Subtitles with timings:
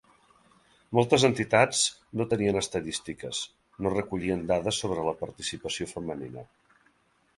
[0.99, 1.83] Moltes entitats
[2.21, 3.43] no tenien estadístiques,
[3.87, 6.49] no recollien dades sobre la participació femenina.